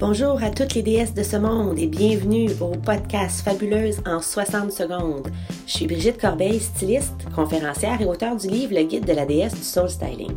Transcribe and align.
Bonjour 0.00 0.40
à 0.44 0.50
toutes 0.50 0.74
les 0.74 0.82
déesses 0.82 1.12
de 1.12 1.24
ce 1.24 1.36
monde 1.36 1.76
et 1.76 1.88
bienvenue 1.88 2.48
au 2.60 2.68
podcast 2.68 3.40
Fabuleuse 3.40 4.00
en 4.06 4.22
60 4.22 4.70
secondes. 4.70 5.26
Je 5.66 5.72
suis 5.72 5.88
Brigitte 5.88 6.20
Corbeil, 6.20 6.60
styliste, 6.60 7.26
conférencière 7.34 8.00
et 8.00 8.04
auteure 8.04 8.36
du 8.36 8.46
livre 8.46 8.76
Le 8.76 8.84
guide 8.84 9.06
de 9.06 9.12
la 9.12 9.26
déesse 9.26 9.56
du 9.56 9.64
soul 9.64 9.90
styling. 9.90 10.36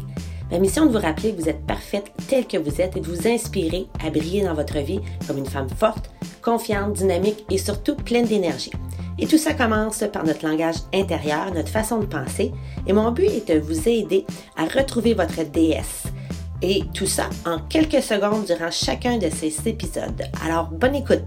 Ma 0.49 0.57
mission 0.57 0.87
de 0.87 0.91
vous 0.91 0.97
rappeler 0.97 1.35
que 1.35 1.41
vous 1.43 1.47
êtes 1.47 1.63
parfaite 1.67 2.11
telle 2.27 2.47
que 2.47 2.57
vous 2.57 2.81
êtes 2.81 2.97
et 2.97 3.01
de 3.01 3.05
vous 3.05 3.27
inspirer 3.27 3.85
à 4.03 4.09
briller 4.09 4.43
dans 4.43 4.55
votre 4.55 4.79
vie 4.79 4.99
comme 5.27 5.37
une 5.37 5.45
femme 5.45 5.69
forte, 5.69 6.09
confiante, 6.41 6.93
dynamique 6.93 7.45
et 7.51 7.59
surtout 7.59 7.95
pleine 7.95 8.25
d'énergie. 8.25 8.71
Et 9.19 9.27
tout 9.27 9.37
ça 9.37 9.53
commence 9.53 10.03
par 10.11 10.23
notre 10.23 10.47
langage 10.47 10.77
intérieur, 10.91 11.53
notre 11.53 11.69
façon 11.69 11.99
de 11.99 12.07
penser, 12.07 12.51
et 12.87 12.93
mon 12.93 13.11
but 13.11 13.25
est 13.29 13.53
de 13.53 13.59
vous 13.59 13.87
aider 13.87 14.25
à 14.57 14.65
retrouver 14.65 15.13
votre 15.13 15.43
déesse 15.43 16.05
et 16.61 16.83
tout 16.93 17.07
ça 17.07 17.29
en 17.45 17.59
quelques 17.59 18.01
secondes 18.01 18.45
durant 18.45 18.71
chacun 18.71 19.17
de 19.17 19.29
ces 19.29 19.67
épisodes. 19.67 20.23
Alors, 20.43 20.67
bonne 20.67 20.95
écoute! 20.95 21.21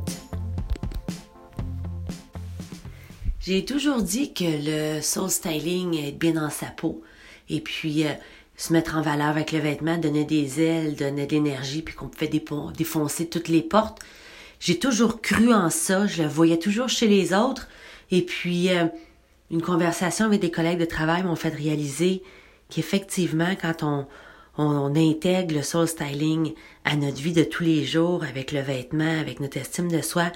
J'ai 3.40 3.64
toujours 3.64 4.00
dit 4.00 4.32
que 4.32 4.44
le 4.44 5.02
soul 5.02 5.28
styling, 5.28 5.94
est 5.98 6.12
bien 6.12 6.32
dans 6.32 6.50
sa 6.50 6.66
peau, 6.66 7.02
et 7.50 7.60
puis 7.60 8.06
euh, 8.06 8.12
se 8.56 8.72
mettre 8.72 8.96
en 8.96 9.02
valeur 9.02 9.28
avec 9.28 9.52
le 9.52 9.58
vêtement, 9.58 9.98
donner 9.98 10.24
des 10.24 10.62
ailes, 10.62 10.96
donner 10.96 11.26
de 11.26 11.32
l'énergie, 11.32 11.82
puis 11.82 11.94
qu'on 11.94 12.08
pouvait 12.08 12.30
défoncer 12.76 13.26
toutes 13.26 13.48
les 13.48 13.60
portes. 13.60 14.00
J'ai 14.60 14.78
toujours 14.78 15.20
cru 15.20 15.52
en 15.52 15.68
ça, 15.68 16.06
je 16.06 16.22
le 16.22 16.28
voyais 16.28 16.58
toujours 16.58 16.88
chez 16.88 17.06
les 17.06 17.34
autres, 17.34 17.68
et 18.10 18.22
puis 18.22 18.70
euh, 18.70 18.86
une 19.50 19.60
conversation 19.60 20.24
avec 20.24 20.40
des 20.40 20.50
collègues 20.50 20.78
de 20.78 20.86
travail 20.86 21.22
m'ont 21.22 21.36
fait 21.36 21.50
réaliser 21.50 22.22
qu'effectivement, 22.70 23.54
quand 23.60 23.82
on, 23.82 24.06
on, 24.56 24.94
intègre 24.94 25.54
le 25.54 25.62
soul 25.62 25.88
styling 25.88 26.54
à 26.84 26.96
notre 26.96 27.20
vie 27.20 27.32
de 27.32 27.44
tous 27.44 27.64
les 27.64 27.84
jours 27.84 28.24
avec 28.24 28.52
le 28.52 28.60
vêtement, 28.60 29.20
avec 29.20 29.40
notre 29.40 29.56
estime 29.58 29.90
de 29.90 30.00
soi, 30.00 30.30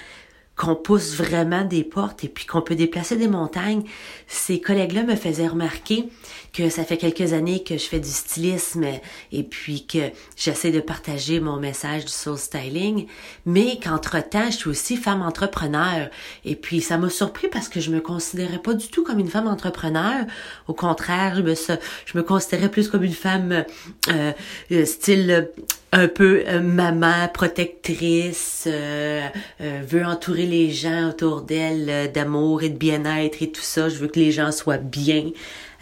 qu'on 0.58 0.74
pousse 0.74 1.14
vraiment 1.14 1.64
des 1.64 1.84
portes 1.84 2.24
et 2.24 2.28
puis 2.28 2.44
qu'on 2.44 2.60
peut 2.60 2.74
déplacer 2.74 3.16
des 3.16 3.28
montagnes. 3.28 3.84
Ces 4.26 4.60
collègues-là 4.60 5.04
me 5.04 5.14
faisaient 5.14 5.46
remarquer 5.46 6.08
que 6.52 6.68
ça 6.68 6.84
fait 6.84 6.96
quelques 6.96 7.32
années 7.32 7.62
que 7.62 7.78
je 7.78 7.84
fais 7.84 8.00
du 8.00 8.08
stylisme 8.08 8.84
et 9.30 9.42
puis 9.44 9.86
que 9.86 10.10
j'essaie 10.36 10.72
de 10.72 10.80
partager 10.80 11.38
mon 11.38 11.58
message 11.58 12.04
du 12.06 12.12
soul 12.12 12.36
styling, 12.36 13.06
mais 13.46 13.78
qu'entre-temps, 13.82 14.50
je 14.50 14.56
suis 14.56 14.68
aussi 14.68 14.96
femme 14.96 15.22
entrepreneur. 15.22 16.10
Et 16.44 16.56
puis 16.56 16.80
ça 16.80 16.98
m'a 16.98 17.08
surpris 17.08 17.46
parce 17.48 17.68
que 17.68 17.78
je 17.78 17.90
me 17.90 18.00
considérais 18.00 18.58
pas 18.58 18.74
du 18.74 18.88
tout 18.88 19.04
comme 19.04 19.20
une 19.20 19.28
femme 19.28 19.46
entrepreneur. 19.46 20.26
Au 20.66 20.74
contraire, 20.74 21.36
je 21.36 21.42
me, 21.42 21.54
je 21.54 22.18
me 22.18 22.22
considérais 22.24 22.68
plus 22.68 22.88
comme 22.88 23.04
une 23.04 23.12
femme 23.12 23.64
euh, 24.10 24.32
euh 24.72 24.84
style 24.84 25.48
un 25.92 26.08
peu 26.08 26.44
euh, 26.46 26.60
maman 26.60 27.28
protectrice, 27.32 28.64
euh, 28.66 29.26
euh, 29.60 29.80
veut 29.86 30.04
entourer 30.04 30.46
les 30.48 30.70
gens 30.70 31.10
autour 31.10 31.42
d'elle 31.42 32.10
d'amour 32.12 32.62
et 32.62 32.68
de 32.68 32.76
bien-être 32.76 33.42
et 33.42 33.50
tout 33.50 33.62
ça. 33.62 33.88
Je 33.88 33.96
veux 33.96 34.08
que 34.08 34.18
les 34.18 34.32
gens 34.32 34.52
soient 34.52 34.78
bien. 34.78 35.30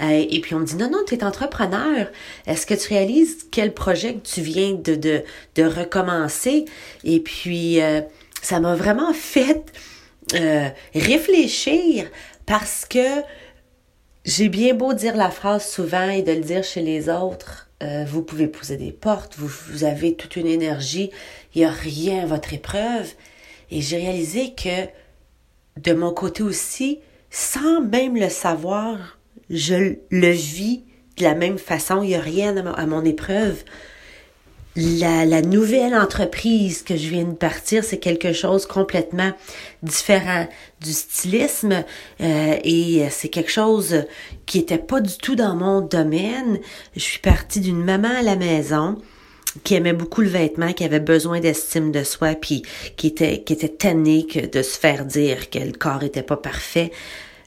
et 0.00 0.40
puis 0.40 0.54
on 0.54 0.60
me 0.60 0.66
dit 0.66 0.76
non 0.76 0.90
non, 0.90 0.98
tu 1.06 1.14
es 1.14 1.24
entrepreneur. 1.24 2.08
Est-ce 2.46 2.66
que 2.66 2.74
tu 2.74 2.88
réalises 2.88 3.46
quel 3.50 3.72
projet 3.72 4.18
tu 4.22 4.40
viens 4.40 4.72
de 4.74 5.22
recommencer? 5.58 6.64
Et 7.04 7.20
puis 7.20 7.78
ça 8.42 8.60
m'a 8.60 8.74
vraiment 8.74 9.12
fait 9.12 9.64
réfléchir 10.94 12.06
parce 12.46 12.84
que 12.84 13.22
j'ai 14.24 14.48
bien 14.48 14.74
beau 14.74 14.92
dire 14.92 15.16
la 15.16 15.30
phrase 15.30 15.68
souvent 15.68 16.10
et 16.10 16.22
de 16.22 16.32
le 16.32 16.40
dire 16.40 16.64
chez 16.64 16.82
les 16.82 17.08
autres 17.08 17.66
euh, 17.82 18.04
vous 18.06 18.22
pouvez 18.22 18.46
poser 18.46 18.78
des 18.78 18.92
portes, 18.92 19.34
vous, 19.36 19.50
vous 19.68 19.84
avez 19.84 20.14
toute 20.14 20.36
une 20.36 20.46
énergie, 20.46 21.10
il 21.54 21.58
n'y 21.58 21.64
a 21.66 21.70
rien 21.70 22.22
à 22.22 22.26
votre 22.26 22.54
épreuve. 22.54 23.12
Et 23.70 23.80
j'ai 23.80 23.96
réalisé 23.96 24.54
que 24.54 24.88
de 25.80 25.92
mon 25.92 26.12
côté 26.12 26.42
aussi, 26.42 27.00
sans 27.30 27.82
même 27.82 28.16
le 28.16 28.28
savoir, 28.28 29.18
je 29.50 29.96
le 30.10 30.30
vis 30.30 30.84
de 31.18 31.24
la 31.24 31.34
même 31.34 31.58
façon, 31.58 32.02
il 32.02 32.08
n'y 32.08 32.14
a 32.14 32.20
rien 32.20 32.56
à 32.56 32.86
mon 32.86 33.04
épreuve 33.04 33.62
la, 34.76 35.42
nouvelle 35.42 35.94
entreprise 35.94 36.82
que 36.82 36.96
je 36.96 37.08
viens 37.08 37.24
de 37.24 37.34
partir, 37.34 37.82
c'est 37.82 37.98
quelque 37.98 38.32
chose 38.32 38.66
complètement 38.66 39.32
différent 39.82 40.46
du 40.80 40.92
stylisme 40.92 41.84
euh, 42.20 42.56
et 42.62 43.06
c'est 43.10 43.28
quelque 43.28 43.50
chose 43.50 44.04
qui 44.44 44.58
était 44.58 44.78
pas 44.78 45.00
du 45.00 45.16
tout 45.16 45.34
dans 45.34 45.56
mon 45.56 45.80
domaine. 45.80 46.60
Je 46.94 47.00
suis 47.00 47.20
partie 47.20 47.60
d'une 47.60 47.82
maman 47.82 48.10
à 48.18 48.22
la 48.22 48.36
maison 48.36 48.98
qui 49.64 49.74
aimait 49.74 49.92
beaucoup 49.92 50.22
le 50.22 50.28
vêtement, 50.28 50.72
qui 50.72 50.84
avait 50.84 51.00
besoin 51.00 51.40
d'estime 51.40 51.92
de 51.92 52.02
soi, 52.02 52.34
puis 52.34 52.62
qui 52.96 53.08
était 53.08 53.42
qui 53.42 53.52
était 53.52 53.68
tannée 53.68 54.26
de 54.52 54.62
se 54.62 54.78
faire 54.78 55.04
dire 55.04 55.50
que 55.50 55.58
le 55.58 55.72
corps 55.72 56.02
était 56.02 56.22
pas 56.22 56.36
parfait 56.36 56.90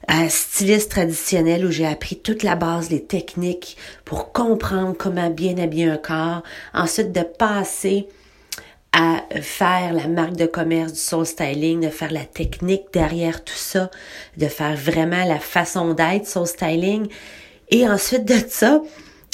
à 0.08 0.28
styliste 0.28 0.92
traditionnel 0.92 1.66
où 1.66 1.72
j'ai 1.72 1.86
appris 1.86 2.18
toute 2.18 2.42
la 2.42 2.56
base, 2.56 2.90
les 2.90 3.04
techniques 3.04 3.78
pour 4.06 4.32
comprendre 4.32 4.96
comment 4.98 5.30
bien 5.30 5.58
habiller 5.60 5.86
un 5.86 5.98
corps. 5.98 6.42
Ensuite, 6.74 7.12
de 7.12 7.22
passer 7.22 8.08
à 8.92 9.24
faire 9.42 9.94
la 9.94 10.08
marque 10.08 10.36
de 10.36 10.48
commerce 10.48 10.94
du 10.94 11.00
soul 11.00 11.26
styling, 11.26 11.82
de 11.82 11.90
faire 11.90 12.12
la 12.12 12.26
technique 12.26 12.86
derrière 12.92 13.44
tout 13.44 13.54
ça, 13.54 13.92
de 14.38 14.48
faire 14.48 14.76
vraiment 14.76 15.26
la 15.26 15.38
façon 15.38 15.94
d'être 15.94 16.28
soul 16.28 16.48
styling. 16.48 17.08
Et 17.70 17.88
ensuite 17.88 18.26
de 18.26 18.36
ça, 18.48 18.82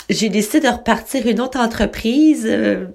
j'ai 0.09 0.29
décidé 0.29 0.59
de 0.61 0.71
repartir 0.71 1.25
une 1.27 1.41
autre 1.41 1.59
entreprise 1.59 2.45
euh, 2.47 2.85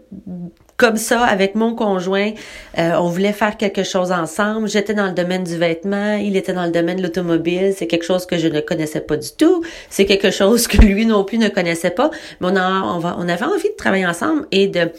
comme 0.77 0.97
ça 0.97 1.25
avec 1.25 1.55
mon 1.57 1.75
conjoint. 1.75 2.33
Euh, 2.79 2.93
on 2.95 3.09
voulait 3.09 3.35
faire 3.35 3.57
quelque 3.59 3.83
chose 3.83 4.13
ensemble. 4.13 4.69
J'étais 4.69 4.95
dans 4.95 5.07
le 5.07 5.13
domaine 5.13 5.45
du 5.45 5.57
vêtement, 5.59 6.15
il 6.15 6.37
était 6.37 6.55
dans 6.55 6.65
le 6.65 6.71
domaine 6.71 6.97
de 6.97 7.03
l'automobile. 7.03 7.75
C'est 7.77 7.87
quelque 7.87 8.05
chose 8.05 8.25
que 8.25 8.39
je 8.39 8.49
ne 8.49 8.61
connaissais 8.61 9.03
pas 9.03 9.17
du 9.17 9.29
tout. 9.37 9.63
C'est 9.91 10.07
quelque 10.07 10.31
chose 10.31 10.67
que 10.67 10.79
lui 10.79 11.05
non 11.05 11.25
plus 11.25 11.37
ne 11.37 11.49
connaissait 11.49 11.91
pas. 11.91 12.11
Mais 12.41 12.49
on, 12.49 12.57
on, 12.57 12.99
va, 12.99 13.17
on 13.19 13.29
avait 13.29 13.45
envie 13.45 13.69
de 13.69 13.77
travailler 13.77 14.07
ensemble 14.07 14.47
et 14.53 14.69
de 14.69 14.91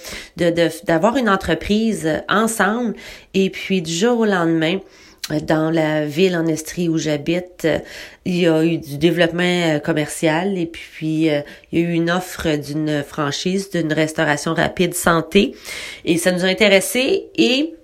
d'avoir 0.85 1.17
une 1.17 1.29
entreprise 1.29 2.07
ensemble. 2.29 2.93
Et 3.33 3.49
puis 3.49 3.81
du 3.81 3.91
jour 3.91 4.19
au 4.19 4.25
lendemain, 4.25 4.79
dans 5.29 5.69
la 5.69 6.05
ville 6.05 6.35
en 6.35 6.45
Estrie 6.45 6.89
où 6.89 6.97
j'habite, 6.97 7.67
il 8.25 8.37
y 8.37 8.47
a 8.47 8.63
eu 8.63 8.77
du 8.77 8.97
développement 8.97 9.43
euh, 9.43 9.79
commercial 9.79 10.57
et 10.57 10.65
puis 10.65 11.29
euh, 11.29 11.41
il 11.71 11.79
y 11.79 11.83
a 11.83 11.89
eu 11.89 11.93
une 11.93 12.11
offre 12.11 12.55
d'une 12.57 13.03
franchise 13.03 13.69
d'une 13.69 13.93
restauration 13.93 14.53
rapide 14.53 14.93
santé. 14.93 15.55
Et 16.05 16.17
ça 16.17 16.31
nous 16.31 16.43
a 16.43 16.47
intéressés 16.47 17.27
et 17.35 17.75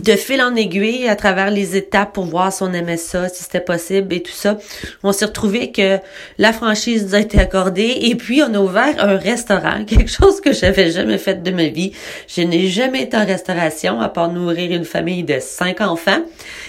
de 0.00 0.12
fil 0.12 0.40
en 0.40 0.54
aiguille 0.54 1.08
à 1.08 1.16
travers 1.16 1.50
les 1.50 1.76
étapes 1.76 2.12
pour 2.12 2.24
voir 2.24 2.52
si 2.52 2.62
on 2.62 2.72
aimait 2.72 2.96
ça, 2.96 3.28
si 3.28 3.42
c'était 3.42 3.60
possible 3.60 4.14
et 4.14 4.22
tout 4.22 4.32
ça. 4.32 4.58
On 5.02 5.12
s'est 5.12 5.26
retrouvé 5.26 5.72
que 5.72 5.98
la 6.38 6.52
franchise 6.52 7.06
nous 7.06 7.14
a 7.14 7.20
été 7.20 7.38
accordée 7.38 7.98
et 8.02 8.14
puis 8.14 8.42
on 8.42 8.54
a 8.54 8.58
ouvert 8.58 8.94
un 8.98 9.16
restaurant, 9.16 9.84
quelque 9.86 10.10
chose 10.10 10.40
que 10.40 10.52
j'avais 10.52 10.90
jamais 10.90 11.18
fait 11.18 11.42
de 11.42 11.50
ma 11.50 11.66
vie. 11.66 11.92
Je 12.26 12.42
n'ai 12.42 12.68
jamais 12.68 13.02
été 13.02 13.16
en 13.16 13.26
restauration 13.26 14.00
à 14.00 14.08
part 14.08 14.32
nourrir 14.32 14.72
une 14.72 14.84
famille 14.84 15.24
de 15.24 15.38
cinq 15.40 15.80
enfants. 15.80 16.22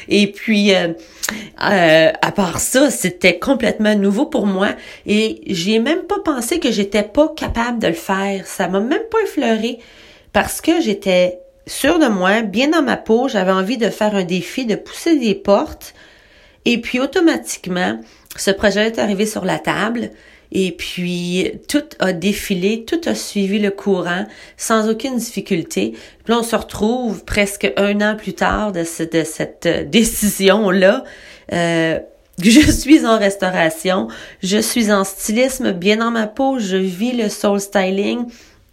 Et 0.07 0.31
puis 0.31 0.74
euh, 0.74 0.90
euh, 1.63 2.12
à 2.22 2.31
part 2.31 2.59
ça, 2.59 2.90
c'était 2.90 3.40
complètement 3.40 3.96
nouveau 3.96 4.25
pour 4.25 4.46
moi 4.46 4.69
et 5.06 5.41
j'ai 5.47 5.80
même 5.80 6.03
pas 6.03 6.19
pensé 6.24 6.59
que 6.59 6.72
j'étais 6.72 7.03
pas 7.03 7.30
capable 7.36 7.80
de 7.80 7.88
le 7.88 7.94
faire. 7.94 8.46
Ça 8.47 8.68
m'a 8.68 8.80
même 8.80 9.03
pas 9.12 9.19
effleuré 9.24 9.80
parce 10.34 10.62
que 10.62 10.81
j'étais 10.81 11.40
sûre 11.69 12.00
de 12.00 12.07
moi, 12.07 12.41
bien 12.41 12.69
dans 12.69 12.81
ma 12.81 12.97
peau, 12.97 13.28
j'avais 13.28 13.52
envie 13.52 13.78
de 13.78 13.90
faire 13.90 14.16
un 14.16 14.24
défi, 14.24 14.66
de 14.66 14.75
pousser 14.75 15.18
des 15.18 15.35
portes. 15.35 15.94
Et 16.66 16.81
puis 16.81 17.00
automatiquement, 17.00 18.00
ce 18.35 18.52
projet 18.52 18.88
est 18.88 19.00
arrivé 19.00 19.25
sur 19.25 19.46
la 19.46 19.59
table. 19.59 20.12
Et 20.52 20.72
puis, 20.72 21.52
tout 21.68 21.84
a 22.00 22.12
défilé, 22.12 22.84
tout 22.84 23.02
a 23.06 23.13
suivi 23.13 23.59
le 23.59 23.69
courant 23.69 24.25
sans 24.57 24.90
aucune 24.90 25.18
difficulté. 25.18 25.91
Puis 26.24 26.34
là, 26.34 26.40
on 26.40 26.44
se 26.44 26.56
retrouve 26.56 27.24
presque 27.24 27.72
un 27.77 28.01
an 28.01 28.15
plus 28.15 28.33
tard 28.33 28.72
de, 28.72 28.83
cette 28.83 29.68
décision-là. 29.89 31.04
Euh, 31.54 32.00
je 32.42 32.72
suis 32.72 33.06
en 33.06 33.19
restauration, 33.19 34.07
je 34.42 34.57
suis 34.57 34.92
en 34.92 35.04
stylisme, 35.04 35.74
bien 35.74 35.98
dans 35.98 36.12
ma 36.12 36.25
peau, 36.25 36.57
je 36.57 36.77
vis 36.77 37.12
le 37.12 37.27
soul 37.30 37.60
styling, 37.60 38.25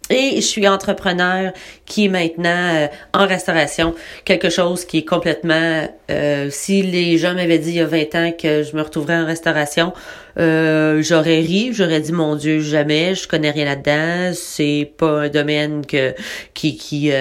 et 0.09 0.35
je 0.37 0.45
suis 0.45 0.67
entrepreneur 0.67 1.51
qui 1.85 2.05
est 2.05 2.09
maintenant 2.09 2.49
euh, 2.49 2.87
en 3.13 3.27
restauration, 3.27 3.93
quelque 4.25 4.49
chose 4.49 4.85
qui 4.85 4.99
est 4.99 5.05
complètement... 5.05 5.87
Euh, 6.09 6.47
si 6.49 6.81
les 6.81 7.17
gens 7.17 7.33
m'avaient 7.33 7.59
dit 7.59 7.71
il 7.71 7.75
y 7.75 7.81
a 7.81 7.85
20 7.85 8.15
ans 8.15 8.31
que 8.31 8.63
je 8.63 8.75
me 8.75 8.81
retrouverais 8.81 9.17
en 9.17 9.25
restauration, 9.25 9.93
euh, 10.39 11.01
j'aurais 11.01 11.39
ri, 11.39 11.71
j'aurais 11.73 11.99
dit 11.99 12.13
mon 12.13 12.35
Dieu, 12.35 12.61
jamais, 12.61 13.15
je 13.15 13.27
connais 13.27 13.51
rien 13.51 13.65
là-dedans, 13.65 14.31
c'est 14.33 14.91
pas 14.97 15.23
un 15.23 15.29
domaine 15.29 15.85
que 15.85 16.13
qui 16.53 16.77
qui 16.77 17.11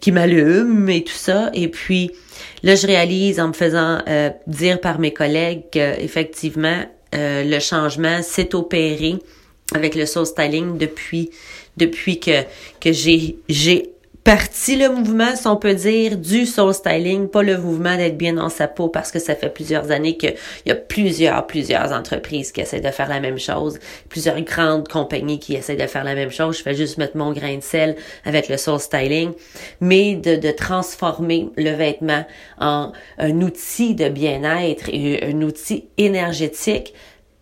qui 0.00 0.12
m'allume 0.12 0.88
et 0.88 1.04
tout 1.04 1.12
ça. 1.12 1.50
Et 1.52 1.68
puis 1.68 2.12
là, 2.62 2.74
je 2.76 2.86
réalise 2.86 3.40
en 3.40 3.48
me 3.48 3.52
faisant 3.52 3.98
dire 4.46 4.80
par 4.80 4.98
mes 4.98 5.12
collègues 5.12 5.64
qu'effectivement 5.70 6.84
le 7.12 7.58
changement 7.58 8.22
s'est 8.22 8.54
opéré 8.54 9.18
avec 9.74 9.94
le 9.94 10.06
soul 10.06 10.26
styling 10.26 10.78
depuis 10.78 11.30
depuis 11.76 12.20
que 12.20 12.42
que 12.80 12.92
j'ai 12.92 13.36
j'ai 13.48 13.94
partie 14.24 14.76
le 14.76 14.90
mouvement, 14.90 15.34
si 15.34 15.46
on 15.46 15.56
peut 15.56 15.74
dire, 15.74 16.16
du 16.18 16.44
soul 16.44 16.74
styling, 16.74 17.28
pas 17.28 17.42
le 17.42 17.56
mouvement 17.56 17.96
d'être 17.96 18.18
bien 18.18 18.34
dans 18.34 18.50
sa 18.50 18.68
peau 18.68 18.88
parce 18.88 19.10
que 19.10 19.18
ça 19.18 19.34
fait 19.34 19.48
plusieurs 19.48 19.90
années 19.90 20.16
qu'il 20.16 20.34
y 20.66 20.70
a 20.70 20.74
plusieurs, 20.74 21.46
plusieurs 21.46 21.92
entreprises 21.92 22.52
qui 22.52 22.60
essaient 22.60 22.80
de 22.80 22.90
faire 22.90 23.08
la 23.08 23.20
même 23.20 23.38
chose, 23.38 23.78
plusieurs 24.08 24.40
grandes 24.42 24.88
compagnies 24.88 25.38
qui 25.38 25.54
essaient 25.54 25.76
de 25.76 25.86
faire 25.86 26.04
la 26.04 26.14
même 26.14 26.30
chose. 26.30 26.58
Je 26.58 26.62
fais 26.62 26.74
juste 26.74 26.98
mettre 26.98 27.16
mon 27.16 27.32
grain 27.32 27.56
de 27.56 27.62
sel 27.62 27.96
avec 28.24 28.48
le 28.48 28.56
soul 28.56 28.78
styling, 28.78 29.32
mais 29.80 30.16
de, 30.16 30.36
de 30.36 30.50
transformer 30.50 31.48
le 31.56 31.70
vêtement 31.70 32.24
en 32.58 32.92
un 33.18 33.40
outil 33.40 33.94
de 33.94 34.08
bien-être 34.08 34.90
et 34.92 35.24
un 35.24 35.40
outil 35.40 35.88
énergétique, 35.96 36.94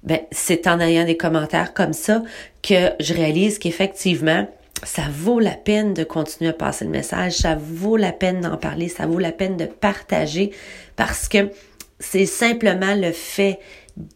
ben, 0.02 0.20
c'est 0.30 0.66
en 0.66 0.80
ayant 0.80 1.04
des 1.04 1.16
commentaires 1.16 1.74
comme 1.74 1.92
ça 1.92 2.22
que 2.62 2.92
je 3.00 3.14
réalise 3.14 3.58
qu'effectivement, 3.58 4.48
ça 4.84 5.02
vaut 5.10 5.40
la 5.40 5.54
peine 5.54 5.94
de 5.94 6.04
continuer 6.04 6.50
à 6.50 6.54
passer 6.54 6.84
le 6.84 6.90
message, 6.90 7.38
ça 7.38 7.56
vaut 7.56 7.96
la 7.96 8.12
peine 8.12 8.40
d'en 8.40 8.56
parler, 8.56 8.88
ça 8.88 9.06
vaut 9.06 9.18
la 9.18 9.32
peine 9.32 9.56
de 9.56 9.66
partager 9.66 10.52
parce 10.96 11.28
que 11.28 11.50
c'est 11.98 12.26
simplement 12.26 12.94
le 12.94 13.10
fait 13.10 13.58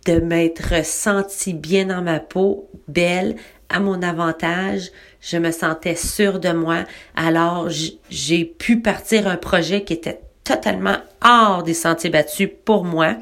de 0.07 0.21
m'être 0.21 0.85
senti 0.85 1.55
bien 1.55 1.87
dans 1.87 2.03
ma 2.03 2.21
peau, 2.21 2.69
belle, 2.87 3.35
à 3.69 3.81
mon 3.81 4.03
avantage, 4.03 4.91
je 5.21 5.39
me 5.39 5.51
sentais 5.51 5.97
sûre 5.97 6.39
de 6.39 6.53
moi, 6.53 6.85
alors 7.17 7.69
j'ai 8.11 8.45
pu 8.45 8.81
partir 8.81 9.27
un 9.27 9.37
projet 9.37 9.83
qui 9.83 9.95
était 9.95 10.21
totalement 10.45 10.97
hors 11.25 11.63
des 11.63 11.75
sentiers 11.75 12.11
battus 12.11 12.51
pour 12.65 12.85
moi. 12.85 13.17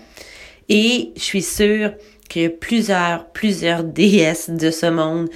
Et 0.68 1.12
je 1.16 1.22
suis 1.22 1.42
sûre 1.42 1.92
a 2.38 2.48
plusieurs, 2.48 3.26
plusieurs 3.26 3.84
déesses 3.84 4.50
de 4.50 4.70
ce 4.70 4.86
monde 4.86 5.28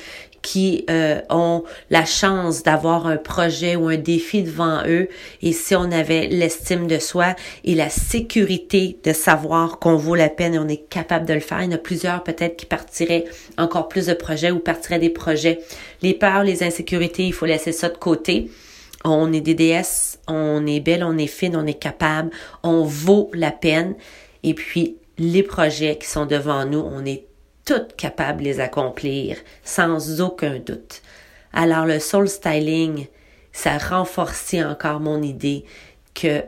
qui 0.44 0.84
euh, 0.90 1.20
ont 1.30 1.64
la 1.88 2.04
chance 2.04 2.62
d'avoir 2.62 3.06
un 3.06 3.16
projet 3.16 3.76
ou 3.76 3.88
un 3.88 3.96
défi 3.96 4.42
devant 4.42 4.82
eux 4.86 5.08
et 5.40 5.52
si 5.52 5.74
on 5.74 5.90
avait 5.90 6.26
l'estime 6.26 6.86
de 6.86 6.98
soi 6.98 7.34
et 7.64 7.74
la 7.74 7.88
sécurité 7.88 8.98
de 9.02 9.14
savoir 9.14 9.78
qu'on 9.78 9.96
vaut 9.96 10.14
la 10.14 10.28
peine 10.28 10.54
et 10.54 10.58
on 10.58 10.68
est 10.68 10.86
capable 10.90 11.24
de 11.24 11.32
le 11.32 11.40
faire, 11.40 11.62
il 11.62 11.70
y 11.70 11.72
en 11.72 11.76
a 11.76 11.78
plusieurs 11.78 12.22
peut-être 12.22 12.56
qui 12.56 12.66
partiraient 12.66 13.24
encore 13.56 13.88
plus 13.88 14.06
de 14.06 14.12
projets 14.12 14.50
ou 14.50 14.58
partiraient 14.58 14.98
des 14.98 15.08
projets. 15.08 15.60
Les 16.02 16.12
peurs, 16.12 16.44
les 16.44 16.62
insécurités, 16.62 17.24
il 17.24 17.32
faut 17.32 17.46
laisser 17.46 17.72
ça 17.72 17.88
de 17.88 17.96
côté. 17.96 18.50
On 19.02 19.32
est 19.32 19.40
des 19.40 19.54
déesses, 19.54 20.18
on 20.28 20.66
est 20.66 20.80
belle, 20.80 21.04
on 21.04 21.16
est 21.16 21.26
fine, 21.26 21.56
on 21.56 21.66
est 21.66 21.78
capable, 21.78 22.30
on 22.62 22.84
vaut 22.84 23.30
la 23.32 23.50
peine. 23.50 23.94
Et 24.42 24.52
puis, 24.52 24.96
les 25.18 25.42
projets 25.42 25.96
qui 25.98 26.06
sont 26.06 26.26
devant 26.26 26.64
nous, 26.64 26.80
on 26.80 27.04
est 27.04 27.26
toutes 27.64 27.96
capables 27.96 28.40
de 28.40 28.44
les 28.44 28.60
accomplir 28.60 29.38
sans 29.62 30.20
aucun 30.20 30.58
doute. 30.58 31.02
Alors 31.52 31.86
le 31.86 31.98
soul 31.98 32.28
styling, 32.28 33.06
ça 33.52 33.78
renforcé 33.78 34.62
encore 34.62 35.00
mon 35.00 35.22
idée 35.22 35.64
que 36.14 36.42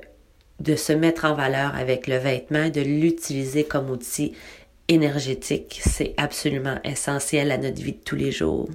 de 0.61 0.75
se 0.75 0.93
mettre 0.93 1.25
en 1.25 1.35
valeur 1.35 1.75
avec 1.75 2.07
le 2.07 2.17
vêtement, 2.17 2.69
de 2.69 2.81
l'utiliser 2.81 3.65
comme 3.65 3.91
outil 3.91 4.33
énergétique, 4.89 5.81
c'est 5.85 6.15
absolument 6.17 6.79
essentiel 6.85 7.51
à 7.51 7.59
notre 7.59 7.83
vie 7.83 7.93
de 7.93 8.03
tous 8.05 8.17
les 8.17 8.33
jours. 8.33 8.69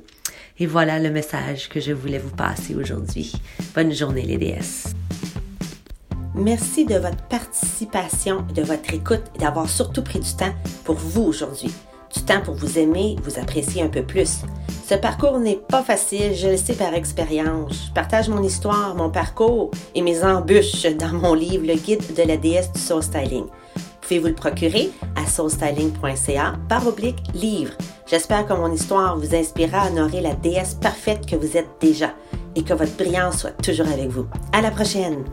Et 0.60 0.66
voilà 0.66 1.00
le 1.00 1.10
message 1.10 1.70
que 1.70 1.80
je 1.80 1.94
voulais 1.94 2.20
vous 2.20 2.36
passer 2.36 2.76
aujourd'hui. 2.76 3.34
Bonne 3.74 3.94
journée 3.94 4.24
les 4.24 4.38
déesses. 4.38 4.94
Merci 6.42 6.86
de 6.86 6.96
votre 6.96 7.22
participation, 7.30 8.42
de 8.54 8.64
votre 8.64 8.94
écoute 8.94 9.24
et 9.36 9.40
d'avoir 9.40 9.70
surtout 9.70 10.02
pris 10.02 10.20
du 10.20 10.34
temps 10.36 10.54
pour 10.84 10.96
vous 10.96 11.24
aujourd'hui 11.24 11.72
du 12.14 12.22
temps 12.22 12.42
pour 12.42 12.56
vous 12.56 12.78
aimer, 12.78 13.16
vous 13.24 13.40
apprécier 13.40 13.82
un 13.82 13.88
peu 13.88 14.04
plus. 14.04 14.42
Ce 14.88 14.96
parcours 14.96 15.40
n'est 15.40 15.56
pas 15.56 15.84
facile, 15.84 16.36
je 16.36 16.50
le 16.50 16.58
sais 16.58 16.74
par 16.74 16.94
expérience. 16.94 17.88
Je 17.88 17.94
partage 17.94 18.30
mon 18.30 18.44
histoire, 18.44 18.96
mon 18.96 19.10
parcours 19.10 19.72
et 19.96 20.02
mes 20.02 20.24
embûches 20.24 20.86
dans 20.98 21.14
mon 21.14 21.34
livre 21.34 21.66
Le 21.66 21.76
guide 21.76 22.14
de 22.16 22.24
la 22.24 22.38
déesse 22.38 22.72
du 22.72 22.80
soul 22.80 23.02
styling. 23.02 23.46
Vous 23.46 23.82
pouvez 24.02 24.20
vous 24.20 24.28
le 24.28 24.36
procurer 24.36 24.92
à 25.16 25.26
soulstyling.ca 25.26 26.56
par 26.68 26.86
oblique 26.88 27.24
livre. 27.34 27.74
J'espère 28.08 28.46
que 28.46 28.54
mon 28.54 28.72
histoire 28.72 29.18
vous 29.18 29.34
inspirera 29.34 29.84
à 29.84 29.90
honorer 29.90 30.22
la 30.22 30.34
déesse 30.34 30.74
parfaite 30.74 31.26
que 31.26 31.38
vous 31.38 31.56
êtes 31.56 31.70
déjà 31.80 32.14
et 32.56 32.64
que 32.64 32.74
votre 32.74 32.96
brillance 32.98 33.38
soit 33.38 33.52
toujours 33.64 33.88
avec 33.88 34.10
vous. 34.10 34.26
À 34.52 34.62
la 34.62 34.72
prochaine! 34.72 35.24